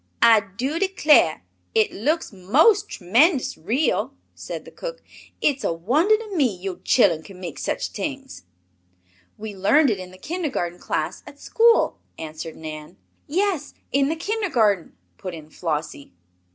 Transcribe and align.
"I 0.23 0.39
do 0.57 0.79
declar', 0.79 1.43
it 1.75 1.91
looks 1.93 2.33
most 2.33 2.89
tremend'us 2.89 3.55
real," 3.55 4.15
said 4.33 4.65
the 4.65 4.71
cook. 4.71 5.03
"It's 5.41 5.63
a 5.63 5.71
wonder 5.71 6.17
to 6.17 6.35
me 6.35 6.55
yo' 6.57 6.77
chillun 6.77 7.21
can 7.23 7.39
make 7.39 7.59
sech 7.59 7.79
t'ings." 7.93 8.41
"We 9.37 9.55
learned 9.55 9.91
it 9.91 9.99
in 9.99 10.09
the 10.09 10.17
kindergarten 10.17 10.79
class 10.79 11.21
at 11.27 11.39
school," 11.39 11.99
answered 12.17 12.55
Nan. 12.57 12.97
"Yes, 13.27 13.75
in 13.91 14.09
the 14.09 14.15
kindergarten," 14.15 14.97
put 15.19 15.35
in 15.35 15.51
Flossie. 15.51 16.13